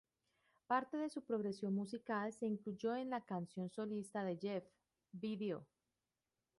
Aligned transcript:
Parte 0.65 0.97
de 0.97 1.11
su 1.11 1.23
progresión 1.23 1.75
musical 1.75 2.33
se 2.33 2.47
incluyó 2.47 2.95
en 2.95 3.11
la 3.11 3.23
canción 3.23 3.69
solista 3.69 4.23
de 4.23 4.35
Jeff 4.35 4.63
"Video! 5.11 5.67